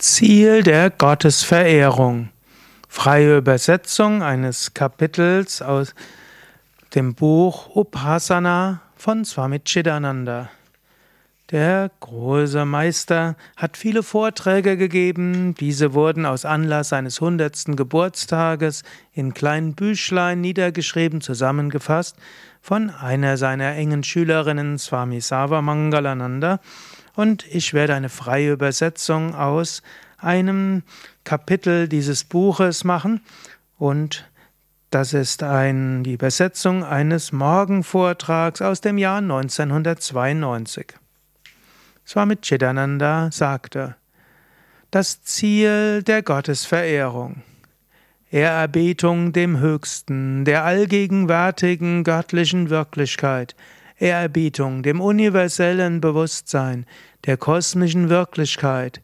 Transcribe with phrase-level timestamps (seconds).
[0.00, 2.30] Ziel der Gottesverehrung.
[2.88, 5.94] Freie Übersetzung eines Kapitels aus
[6.94, 10.48] dem Buch Upasana von Swami Chidananda.
[11.50, 15.54] Der große Meister hat viele Vorträge gegeben.
[15.60, 22.16] Diese wurden aus Anlass seines hundertsten Geburtstages in kleinen Büchlein niedergeschrieben, zusammengefasst
[22.62, 26.60] von einer seiner engen Schülerinnen, Swami Savamangalananda
[27.14, 29.82] und ich werde eine freie Übersetzung aus
[30.18, 30.82] einem
[31.24, 33.20] Kapitel dieses Buches machen
[33.78, 34.26] und
[34.90, 40.94] das ist ein, die Übersetzung eines Morgenvortrags aus dem Jahr 1992.
[42.04, 43.94] Swami Chidananda sagte,
[44.90, 47.42] das Ziel der Gottesverehrung.
[48.32, 53.54] Ehrerbietung dem Höchsten, der allgegenwärtigen göttlichen Wirklichkeit,
[54.00, 56.86] Ehrerbietung dem universellen Bewusstsein,
[57.26, 59.02] der kosmischen Wirklichkeit,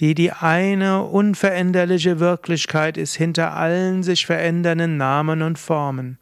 [0.00, 6.18] die die eine unveränderliche Wirklichkeit ist hinter allen sich verändernden Namen und Formen.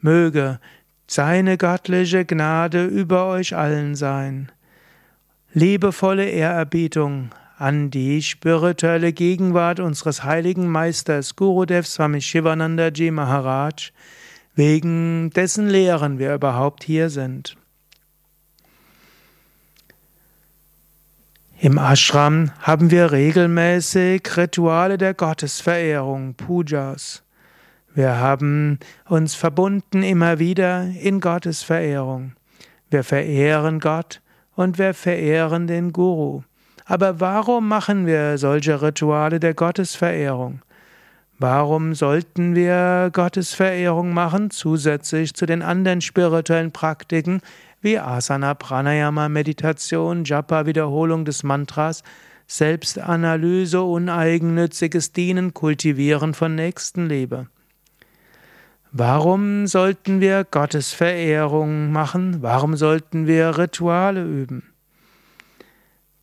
[0.00, 0.60] Möge
[1.06, 4.52] seine göttliche Gnade über euch allen sein.
[5.52, 13.92] Liebevolle Ehrerbietung an die spirituelle Gegenwart unseres heiligen Meisters Gurudev Swami Shivanandaji Maharaj,
[14.54, 17.56] wegen dessen Lehren wir überhaupt hier sind.
[21.62, 27.22] Im Ashram haben wir regelmäßig Rituale der Gottesverehrung, Pujas.
[27.92, 32.32] Wir haben uns verbunden immer wieder in Gottesverehrung.
[32.88, 34.22] Wir verehren Gott
[34.54, 36.42] und wir verehren den Guru.
[36.86, 40.62] Aber warum machen wir solche Rituale der Gottesverehrung?
[41.42, 47.40] Warum sollten wir Gottesverehrung machen, zusätzlich zu den anderen spirituellen Praktiken
[47.80, 52.02] wie Asana, Pranayama, Meditation, Japa, Wiederholung des Mantras,
[52.46, 57.46] Selbstanalyse, uneigennütziges Dienen, Kultivieren von Nächstenliebe?
[58.92, 62.42] Warum sollten wir Gottesverehrung machen?
[62.42, 64.74] Warum sollten wir Rituale üben?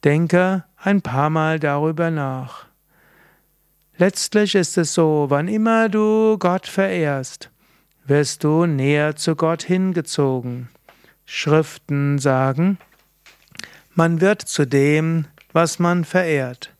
[0.04, 2.67] Denke ein paar Mal darüber nach.
[4.00, 7.50] Letztlich ist es so, wann immer du Gott verehrst,
[8.06, 10.70] wirst du näher zu Gott hingezogen.
[11.26, 12.78] Schriften sagen,
[13.96, 16.76] man wird zu dem, was man verehrt.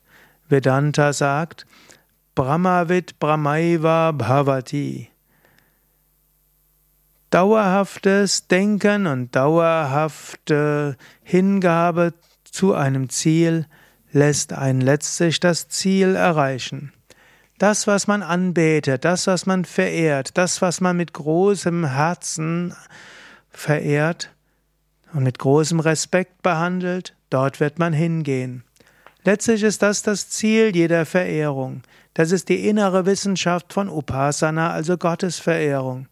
[0.48, 1.66] Vedanta sagt,
[2.36, 5.10] Brahmavid Brahmaiva Bhavati.
[7.30, 12.14] Dauerhaftes Denken und dauerhafte Hingabe
[12.44, 13.66] zu einem Ziel
[14.12, 16.92] lässt einen letztlich das Ziel erreichen.
[17.58, 22.72] Das, was man anbetet, das, was man verehrt, das, was man mit großem Herzen
[23.50, 24.30] verehrt
[25.12, 28.62] und mit großem Respekt behandelt, dort wird man hingehen.
[29.24, 31.82] Letztlich ist das das Ziel jeder Verehrung.
[32.14, 36.06] Das ist die innere Wissenschaft von Upasana, also Gottesverehrung.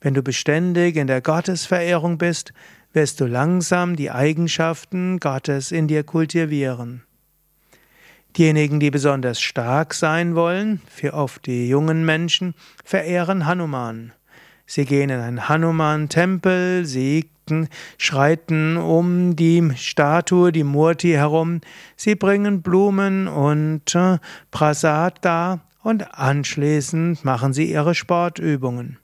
[0.00, 2.54] Wenn du beständig in der Gottesverehrung bist,
[2.94, 7.02] wirst du langsam die Eigenschaften Gottes in dir kultivieren.
[8.36, 12.54] Diejenigen, die besonders stark sein wollen, für oft die jungen Menschen,
[12.84, 14.12] verehren Hanuman.
[14.66, 17.30] Sie gehen in einen Hanuman-Tempel, sie
[17.96, 21.60] schreiten um die Statue, die Murti herum,
[21.96, 24.18] sie bringen Blumen und äh,
[24.50, 28.98] Prasad dar und anschließend machen sie ihre Sportübungen.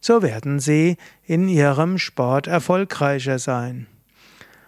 [0.00, 3.86] So werden sie in ihrem Sport erfolgreicher sein.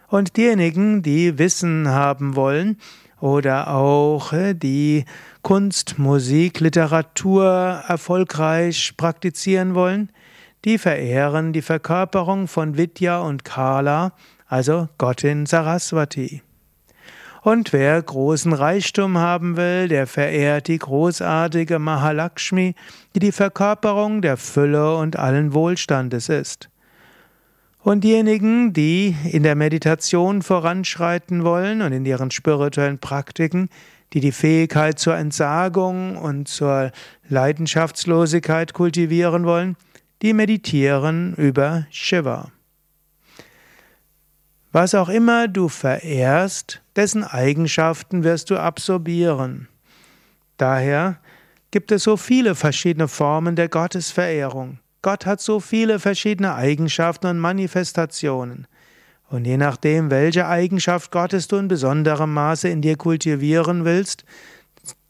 [0.09, 2.79] Und diejenigen, die Wissen haben wollen,
[3.21, 5.05] oder auch äh, die
[5.43, 10.11] Kunst, Musik, Literatur erfolgreich praktizieren wollen,
[10.65, 14.13] die verehren die Verkörperung von Vidya und Kala,
[14.49, 16.43] also Gottin Saraswati.
[17.43, 22.75] Und wer großen Reichtum haben will, der verehrt die großartige Mahalakshmi,
[23.15, 26.69] die die Verkörperung der Fülle und allen Wohlstandes ist.
[27.87, 33.69] Und diejenigen, die in der Meditation voranschreiten wollen und in ihren spirituellen Praktiken,
[34.13, 36.91] die die Fähigkeit zur Entsagung und zur
[37.29, 39.77] Leidenschaftslosigkeit kultivieren wollen,
[40.21, 42.51] die meditieren über Shiva.
[44.73, 49.69] Was auch immer du verehrst, dessen Eigenschaften wirst du absorbieren.
[50.57, 51.21] Daher
[51.71, 54.81] gibt es so viele verschiedene Formen der Gottesverehrung.
[55.07, 58.67] Gott hat so viele verschiedene Eigenschaften und Manifestationen.
[59.29, 64.25] Und je nachdem, welche Eigenschaft Gottes du in besonderem Maße in dir kultivieren willst,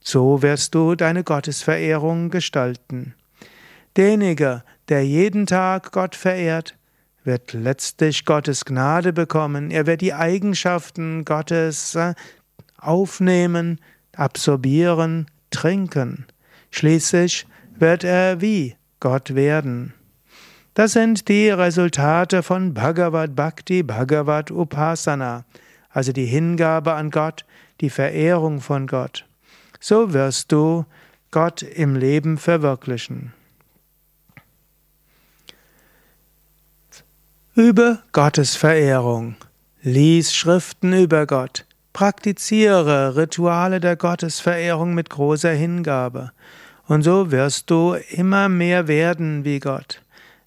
[0.00, 3.14] so wirst du deine Gottesverehrung gestalten.
[3.96, 6.76] Derjenige, der jeden Tag Gott verehrt,
[7.24, 9.70] wird letztlich Gottes Gnade bekommen.
[9.70, 12.12] Er wird die Eigenschaften Gottes äh,
[12.76, 13.80] aufnehmen,
[14.14, 16.26] absorbieren, trinken.
[16.70, 17.46] Schließlich
[17.78, 19.94] wird er wie Gott werden.
[20.74, 25.44] Das sind die Resultate von Bhagavad Bhakti, Bhagavad Upasana,
[25.90, 27.44] also die Hingabe an Gott,
[27.80, 29.24] die Verehrung von Gott.
[29.80, 30.84] So wirst du
[31.30, 33.32] Gott im Leben verwirklichen.
[37.54, 39.36] Übe Gottes Verehrung.
[39.80, 41.64] Lies Schriften über Gott.
[41.94, 46.32] Praktiziere Rituale der Gottesverehrung mit großer Hingabe.
[46.86, 50.02] Und so wirst du immer mehr werden wie Gott.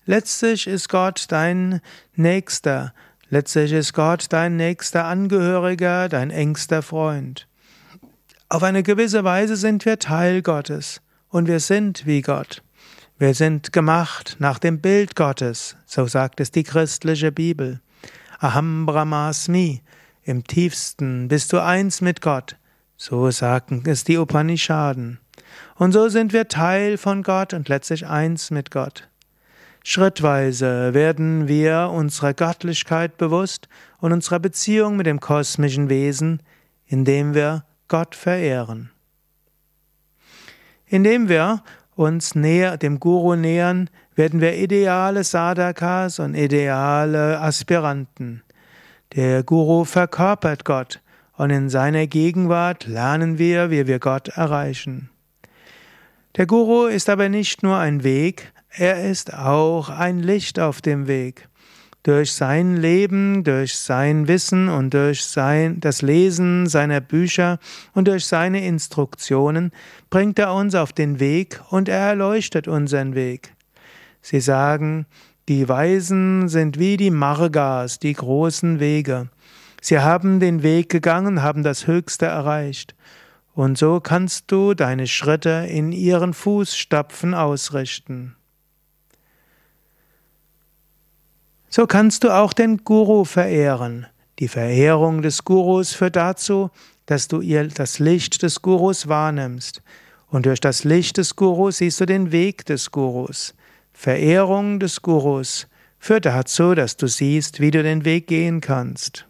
[0.06, 1.82] Letztlich ist Gott dein
[2.16, 2.94] Nächster.
[3.32, 7.48] Letztlich ist Gott dein nächster Angehöriger, dein engster Freund.
[8.48, 12.64] Auf eine gewisse Weise sind wir Teil Gottes und wir sind wie Gott.
[13.20, 17.82] Wir sind gemacht nach dem Bild Gottes, so sagt es die christliche Bibel.
[18.40, 19.84] Aham Brahmasmi,
[20.24, 22.56] im tiefsten bist du eins mit Gott.
[22.98, 25.20] So sagen es die Upanishaden.
[25.76, 29.08] Und so sind wir Teil von Gott und letztlich eins mit Gott.
[29.84, 33.68] Schrittweise werden wir unserer Göttlichkeit bewusst
[34.00, 36.44] und unserer Beziehung mit dem kosmischen Wesen,
[36.86, 38.92] indem wir Gott verehren.
[40.86, 41.64] Indem wir
[41.96, 48.44] uns näher, dem Guru nähern, werden wir ideale Sadhakas und ideale Aspiranten.
[49.16, 51.02] Der Guru verkörpert Gott
[51.38, 55.10] und in seiner Gegenwart lernen wir, wie wir Gott erreichen.
[56.36, 61.08] Der Guru ist aber nicht nur ein Weg, er ist auch ein Licht auf dem
[61.08, 61.50] Weg.
[62.04, 67.58] Durch sein Leben, durch sein Wissen und durch sein, das Lesen seiner Bücher
[67.94, 69.72] und durch seine Instruktionen
[70.12, 73.54] bringt er uns auf den Weg und er erleuchtet unseren Weg.
[74.22, 75.08] Sie sagen,
[75.50, 79.30] die Weisen sind wie die Margas, die großen Wege.
[79.82, 82.94] Sie haben den Weg gegangen, haben das Höchste erreicht.
[83.60, 88.38] Und so kannst du deine Schritte in ihren Fußstapfen ausrichten.
[91.68, 94.08] So kannst du auch den Guru verehren.
[94.40, 96.70] Die Verehrung des Gurus führt dazu,
[97.06, 99.82] dass du ihr das Licht des Gurus wahrnimmst.
[100.30, 103.54] Und durch das Licht des Gurus siehst du den Weg des Gurus.
[103.92, 105.68] Verehrung des Gurus
[106.00, 109.26] führt dazu, dass du siehst, wie du den Weg gehen kannst.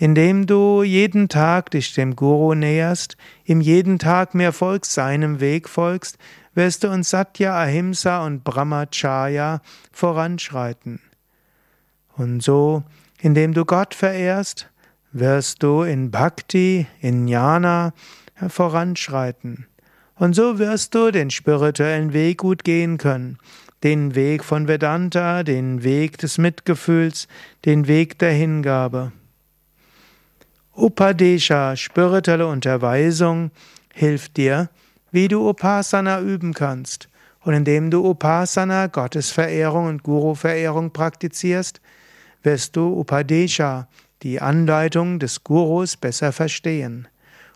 [0.00, 5.68] Indem du jeden Tag dich dem Guru näherst, ihm jeden Tag mehr folgst, seinem Weg
[5.68, 6.18] folgst,
[6.54, 9.60] wirst du in Satya, Ahimsa und Brahmacharya
[9.90, 11.00] voranschreiten.
[12.16, 12.84] Und so,
[13.20, 14.70] indem du Gott verehrst,
[15.10, 17.92] wirst du in Bhakti, in Jnana
[18.48, 19.66] voranschreiten.
[20.14, 23.38] Und so wirst du den spirituellen Weg gut gehen können
[23.84, 27.28] den Weg von Vedanta, den Weg des Mitgefühls,
[27.64, 29.12] den Weg der Hingabe.
[30.78, 33.50] Upadesha, spirituelle Unterweisung,
[33.92, 34.70] hilft dir,
[35.10, 37.08] wie du Upasana üben kannst.
[37.40, 41.80] Und indem du Upasana, Gottesverehrung und Guru-Verehrung praktizierst,
[42.44, 43.88] wirst du Upadesha,
[44.22, 47.08] die Anleitung des Gurus, besser verstehen.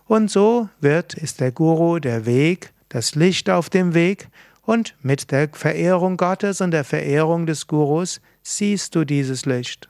[0.06, 4.28] Und so wird, ist der Guru der Weg, das Licht auf dem Weg
[4.62, 9.88] und mit der Verehrung Gottes und der Verehrung des Gurus siehst du dieses Licht.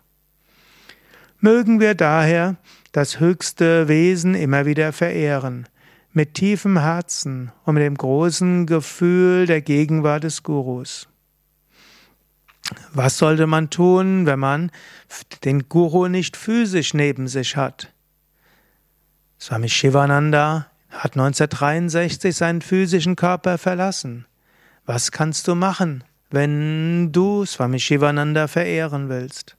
[1.40, 2.56] Mögen wir daher
[2.92, 5.66] das höchste Wesen immer wieder verehren,
[6.12, 11.08] mit tiefem Herzen und mit dem großen Gefühl der Gegenwart des Gurus.
[12.92, 14.70] Was sollte man tun, wenn man
[15.44, 17.92] den Guru nicht physisch neben sich hat?
[19.40, 24.26] Swami Shivananda hat 1963 seinen physischen Körper verlassen.
[24.84, 29.56] Was kannst du machen, wenn du Swami Shivananda verehren willst?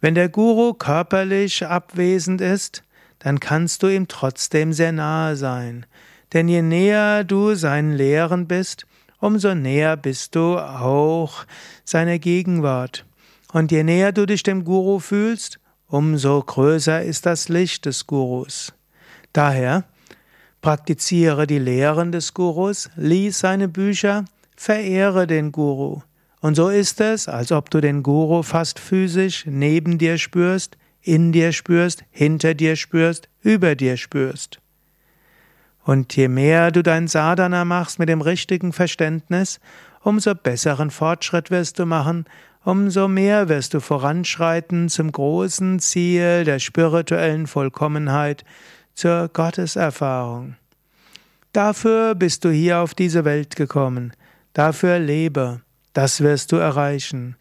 [0.00, 2.82] Wenn der Guru körperlich abwesend ist,
[3.18, 5.86] dann kannst du ihm trotzdem sehr nahe sein.
[6.32, 8.86] Denn je näher du seinen Lehren bist,
[9.18, 11.44] umso näher bist du auch
[11.84, 13.04] seiner Gegenwart.
[13.52, 18.72] Und je näher du dich dem Guru fühlst, umso größer ist das Licht des Gurus.
[19.32, 19.84] Daher
[20.60, 24.24] Praktiziere die Lehren des Gurus, lies seine Bücher,
[24.56, 26.02] verehre den Guru.
[26.40, 31.32] Und so ist es, als ob du den Guru fast physisch neben dir spürst, in
[31.32, 34.60] dir spürst, hinter dir spürst, über dir spürst.
[35.84, 39.58] Und je mehr du dein Sadhana machst mit dem richtigen Verständnis,
[40.02, 42.26] umso besseren Fortschritt wirst du machen,
[42.64, 48.44] umso mehr wirst du voranschreiten zum großen Ziel der spirituellen Vollkommenheit,
[48.94, 50.56] zur Gotteserfahrung.
[51.52, 54.12] Dafür bist du hier auf diese Welt gekommen.
[54.52, 55.62] Dafür lebe.
[55.98, 57.34] Das wirst du erreichen.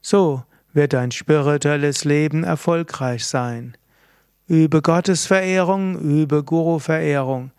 [0.00, 3.76] So wird dein spirituelles Leben erfolgreich sein.
[4.46, 7.50] übe Gottesverehrung, übe Guru-Verehrung.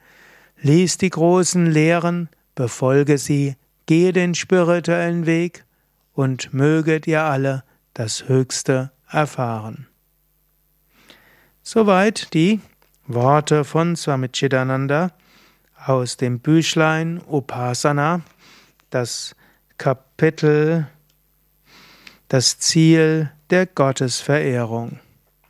[0.61, 5.65] Lies die großen Lehren, befolge sie, gehe den spirituellen Weg
[6.13, 9.87] und möget ihr alle das Höchste erfahren.
[11.63, 12.61] Soweit die
[13.07, 15.11] Worte von Swami Chidananda
[15.85, 18.21] aus dem Büchlein Upasana,
[18.89, 19.35] das
[19.77, 20.87] Kapitel
[22.27, 24.99] Das Ziel der Gottesverehrung.